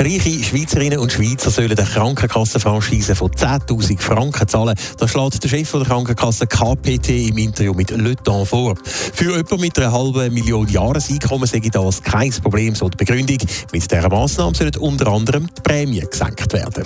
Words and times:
Reiche 0.00 0.44
Schweizerinnen 0.44 1.00
und 1.00 1.12
Schweizer 1.12 1.50
sollen 1.50 1.76
eine 1.76 1.84
Krankenkassenfranchise 1.84 3.16
von 3.16 3.32
10.000 3.32 4.00
Franken 4.00 4.46
zahlen. 4.46 4.76
Das 4.96 5.10
schlägt 5.10 5.42
der 5.42 5.48
Chef 5.48 5.72
der 5.72 5.80
Krankenkasse 5.80 6.46
KPT 6.46 7.08
im 7.28 7.38
Interview 7.38 7.74
mit 7.74 7.90
Le 7.90 8.14
Temps 8.14 8.50
vor. 8.50 8.76
Für 8.84 9.32
jemanden 9.36 9.60
mit 9.60 9.76
einer 9.76 9.90
halben 9.90 10.32
Million 10.32 10.68
Jahreseinkommen 10.68 11.48
sei 11.48 11.58
das 11.58 12.00
kein 12.00 12.30
Problem, 12.30 12.76
so 12.76 12.88
die 12.88 12.96
Begründung. 12.96 13.38
Mit 13.72 13.90
dieser 13.90 14.08
Massnahme 14.08 14.54
sollen 14.54 14.76
unter 14.76 15.08
anderem 15.08 15.48
die 15.48 15.62
Prämien 15.62 16.08
gesenkt 16.08 16.52
werden. 16.52 16.84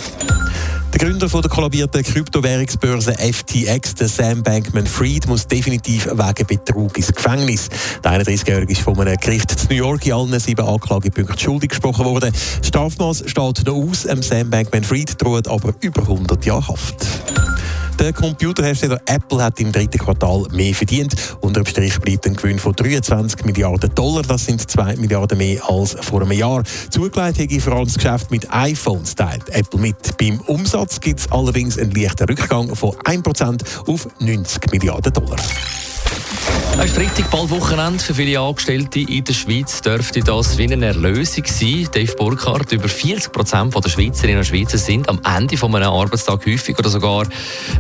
Der 0.93 0.99
Gründer 1.09 1.29
von 1.29 1.41
der 1.41 1.51
kollabierten 1.51 2.03
Kryptowährungsbörse 2.03 3.15
FTX, 3.15 3.95
der 3.95 4.09
Sam 4.09 4.43
Bankman-Fried, 4.43 5.27
muss 5.27 5.47
definitiv 5.47 6.07
wegen 6.07 6.47
Betrug 6.47 6.99
ins 6.99 7.13
Gefängnis. 7.13 7.71
Der 8.05 8.21
31-Jährige 8.21 8.73
ist 8.73 8.83
von 8.83 9.01
einem 9.01 9.17
Gericht 9.17 9.53
in 9.53 9.69
New 9.71 9.83
York 9.83 10.07
in 10.07 10.13
allen 10.13 10.39
sieben 10.39 10.67
Anklagepunkten 10.67 11.39
schuldig 11.39 11.71
gesprochen 11.71 12.05
worden. 12.05 12.33
Strafmaß 12.63 13.25
steht 13.27 13.67
noch 13.67 13.75
aus. 13.75 14.03
Sam 14.03 14.51
Bankman-Fried 14.51 15.21
droht 15.21 15.49
aber 15.49 15.73
über 15.81 16.03
100 16.03 16.45
Jahre 16.45 16.69
Haft. 16.69 17.07
Der 18.03 18.13
Computerhersteller 18.13 19.01
Apple 19.07 19.45
hat 19.45 19.61
im 19.61 19.71
dritten 19.71 19.99
Quartal 19.99 20.49
mehr 20.51 20.75
verdient. 20.75 21.15
Unterm 21.41 21.65
Strich 21.65 22.01
bleibt 22.01 22.27
ein 22.27 22.35
Gewinn 22.35 22.59
von 22.59 22.73
23 22.73 23.45
Milliarden 23.45 23.95
Dollar. 23.95 24.25
Das 24.25 24.45
sind 24.45 24.69
2 24.69 24.97
Milliarden 24.97 25.39
mehr 25.39 25.63
als 25.71 25.97
vor 26.01 26.21
einem 26.21 26.33
Jahr. 26.33 26.65
Zugelegt 26.91 27.39
hätte 27.39 27.61
vor 27.61 27.75
allem 27.75 27.85
das 27.85 27.95
Geschäft 27.95 28.33
mit 28.33 28.53
iPhones 28.53 29.15
teilt 29.15 29.49
Apple 29.51 29.79
mit. 29.79 30.19
Beim 30.19 30.41
Umsatz 30.49 30.99
gibt 30.99 31.21
es 31.21 31.31
allerdings 31.31 31.79
einen 31.79 31.93
leichten 31.93 32.25
Rückgang 32.25 32.75
von 32.75 32.91
1% 32.91 33.63
auf 33.87 34.09
90 34.19 34.73
Milliarden 34.73 35.13
Dollar. 35.13 35.39
Es 36.79 36.87
ist 36.87 36.97
Freitag, 36.97 37.31
bald 37.31 37.51
Wochenende. 37.51 38.03
Für 38.03 38.13
viele 38.13 38.41
Angestellte 38.41 39.01
in 39.01 39.23
der 39.23 39.33
Schweiz 39.35 39.81
dürfte 39.83 40.21
das 40.21 40.59
wie 40.59 40.73
eine 40.73 40.87
Erlösung 40.87 41.45
sein. 41.47 41.89
Dave 41.93 42.13
Burkhardt, 42.17 42.73
über 42.73 42.89
40 42.89 43.31
Prozent 43.31 43.73
der 43.73 43.89
Schweizerinnen 43.89 44.39
und 44.39 44.45
Schweizer 44.45 44.79
sind 44.79 45.09
am 45.09 45.21
Ende 45.25 45.57
von 45.57 45.73
einem 45.77 45.91
Arbeitstag 45.91 46.45
häufig 46.45 46.77
oder 46.79 46.91
sogar 46.91 47.27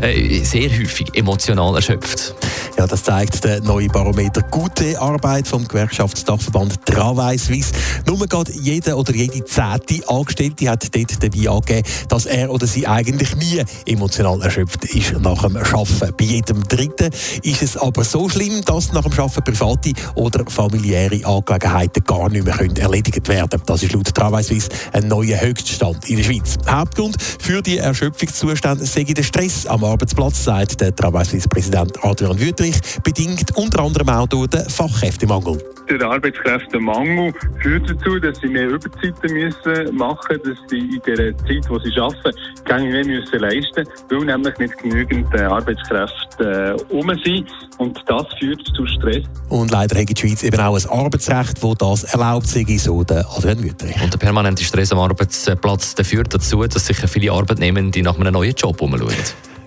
äh, 0.01 0.45
sehr 0.45 0.71
häufig 0.71 1.09
emotional 1.15 1.75
erschöpft. 1.75 2.35
Ja, 2.79 2.87
das 2.87 3.03
zeigt 3.03 3.45
der 3.45 3.61
neue 3.61 3.89
Barometer 3.89 4.43
Gute 4.43 4.99
Arbeit 5.01 5.47
vom 5.49 5.67
Gewerkschaftsdachverband 5.67 6.87
Travail 6.87 7.39
Suisse. 7.39 7.73
Nur 8.07 8.27
gerade 8.27 8.53
jeder 8.53 8.97
oder 8.97 9.15
jede 9.15 9.45
zehnte 9.45 10.09
Angestellte 10.09 10.71
hat 10.71 10.95
dort 10.95 11.23
dabei 11.23 11.51
angegeben, 11.51 11.89
dass 12.09 12.27
er 12.27 12.51
oder 12.51 12.67
sie 12.67 12.87
eigentlich 12.87 13.35
nie 13.37 13.63
emotional 13.87 14.41
erschöpft 14.43 14.85
ist 14.85 15.19
nach 15.21 15.43
dem 15.43 15.57
Arbeiten. 15.57 16.15
Bei 16.17 16.25
jedem 16.25 16.63
Dritten 16.69 17.11
ist 17.43 17.63
es 17.63 17.77
aber 17.77 18.05
so 18.05 18.29
schlimm, 18.29 18.62
dass 18.65 18.93
nach 18.93 19.03
dem 19.03 19.13
Arbeiten 19.13 19.45
private 19.45 19.93
oder 20.15 20.45
familiäre 20.49 21.25
Angelegenheiten 21.25 22.05
gar 22.05 22.29
nicht 22.29 22.45
mehr 22.45 22.55
können 22.55 22.77
erledigt 22.77 23.29
werden 23.29 23.61
Das 23.67 23.83
ist 23.83 23.93
laut 23.93 24.15
Travail 24.15 24.43
Suisse 24.43 24.69
ein 24.93 25.09
neuer 25.09 25.41
Höchststand 25.41 26.09
in 26.09 26.17
der 26.17 26.25
Schweiz. 26.25 26.57
Hauptgrund 26.69 27.17
für 27.21 27.63
die 27.63 27.79
Erschöpfungszustände 27.79 28.85
sei 28.85 29.05
der 29.05 29.23
Stress 29.23 29.67
am 29.67 29.85
Arbeitsplatz, 29.85 30.45
sagt 30.45 30.81
der 30.81 30.95
Travail 30.95 31.25
Suisse 31.25 31.49
Präsident 31.49 31.93
Adrian 32.05 32.39
Wüttrich, 32.39 32.77
bedingt 33.03 33.57
unter 33.57 33.83
anderem 33.83 34.09
auch 34.09 34.27
durch 34.27 34.49
den 34.49 34.69
Fachkräftemangel. 34.69 35.72
Der 35.89 36.01
Arbeitskräftemangel 36.03 37.33
führt 37.61 37.91
dazu, 37.91 38.19
dass 38.19 38.39
sie 38.39 38.49
mehr 38.49 38.69
Überzeiten 38.69 39.33
müssen 39.33 39.97
machen 39.97 40.39
dass 40.45 40.59
sie 40.69 40.79
in 40.79 41.01
der 41.07 41.37
Zeit, 41.39 41.69
wo 41.69 41.79
sie 41.79 41.93
arbeiten, 41.99 42.39
gar 42.65 42.79
nicht 42.79 42.93
mehr 42.93 43.07
müssen 43.07 43.39
leisten 43.39 43.85
müssen, 43.85 44.11
weil 44.11 44.25
nämlich 44.25 44.59
nicht 44.59 44.79
genügend 44.79 45.35
äh, 45.35 45.43
Arbeitskräfte 45.43 46.77
äh, 46.79 46.95
um 46.95 47.09
sind. 47.25 47.51
Und 47.79 47.99
das 48.07 48.27
führt 48.39 48.65
zu 48.75 48.87
Stress. 48.87 49.25
Und 49.49 49.71
leider 49.71 50.01
hat 50.01 50.09
die 50.09 50.17
Schweiz 50.17 50.43
eben 50.43 50.61
auch 50.61 50.77
ein 50.77 50.89
Arbeitsrecht, 50.89 51.63
das 51.63 51.75
das 51.79 52.05
erlaubt, 52.05 52.47
sei 52.47 52.65
so 52.79 53.03
der 53.05 53.27
Adrian 53.37 53.63
Wüttrich. 53.63 54.01
Und 54.03 54.13
der 54.13 54.19
permanente 54.19 54.65
Stress 54.65 54.93
am 54.93 54.99
Arbeitsplatz 54.99 55.95
der 55.95 56.05
führt 56.05 56.33
dazu, 56.33 56.63
dass 56.65 56.87
sich 56.87 56.97
viele 56.97 57.33
Arbeitnehmende 57.33 58.03
nach 58.03 58.19
einem 58.19 58.33
neuen 58.33 58.55
Job 58.55 58.81
umschauen. 58.81 59.13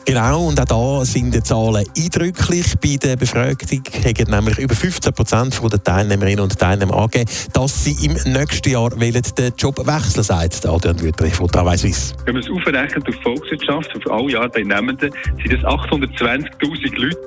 Genau, 0.05 0.49
und 0.49 0.59
auch 0.59 0.99
da 0.99 1.03
sind 1.03 1.33
die 1.33 1.41
Zahlen 1.41 1.83
eindrücklich. 1.97 2.75
Bei 2.79 2.95
der 2.95 3.16
Befragung 3.16 3.57
haben 3.57 4.29
nämlich 4.29 4.59
über 4.59 4.75
15 4.75 5.11
Prozent 5.13 5.59
der 5.59 5.83
Teilnehmerinnen 5.83 6.41
und 6.41 6.59
Teilnehmer 6.59 6.95
angegeben, 6.95 7.27
dass 7.53 7.83
sie 7.83 7.97
im 8.05 8.13
nächsten 8.31 8.69
Jahr 8.69 8.91
den 8.91 9.53
Job 9.57 9.79
wechseln 9.79 10.23
sagt 10.23 10.63
Adrian 10.67 11.01
Wüttrich 11.01 11.33
von 11.33 11.47
Travail 11.47 11.79
Suisse. 11.79 12.13
Wenn 12.25 12.35
man 12.35 12.43
es 12.43 12.49
aufrechnet 12.51 13.07
auf 13.07 13.16
Volkswirtschaft, 13.23 13.95
auf 13.95 14.11
alle 14.11 14.39
Arbeitnehmenden, 14.39 15.11
sind 15.38 15.53
das 15.53 15.61
820'000 15.61 16.95
Leute, 16.97 17.17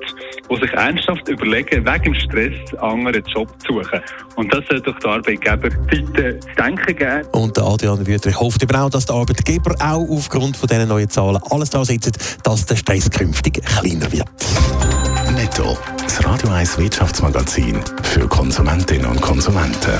die 0.49 0.59
sich 0.61 0.73
ernsthaft 0.73 1.27
überlegen, 1.27 1.85
wegen 1.85 2.03
dem 2.03 2.15
Stress 2.15 2.73
einen 2.81 3.07
anderen 3.07 3.23
Job 3.25 3.49
zu 3.65 3.73
suchen. 3.73 4.01
Und 4.35 4.53
das 4.53 4.63
soll 4.69 4.81
doch 4.81 4.97
der 4.99 5.11
Arbeitgeber 5.11 5.69
bitte 5.87 6.39
zu 6.39 6.47
denken 6.57 6.95
geben. 6.95 7.27
Und 7.31 7.57
Adrian 7.59 8.05
Wüttrich 8.05 8.39
hofft 8.39 8.63
eben 8.63 8.75
auch, 8.75 8.89
dass 8.89 9.05
der 9.05 9.15
Arbeitgeber 9.15 9.75
auch 9.79 10.07
aufgrund 10.09 10.57
von 10.57 10.67
diesen 10.67 10.87
neuen 10.87 11.09
Zahlen 11.09 11.39
alles 11.49 11.69
daran 11.69 11.85
setzt, 11.85 12.39
dass 12.43 12.65
der 12.65 12.75
Stress 12.75 13.09
künftig 13.09 13.63
kleiner 13.63 14.11
wird. 14.11 14.27
Netto, 15.35 15.77
das 16.01 16.25
Radio 16.25 16.49
1 16.49 16.77
Wirtschaftsmagazin 16.77 17.79
für 18.03 18.27
Konsumentinnen 18.27 19.05
und 19.05 19.21
Konsumenten. 19.21 19.99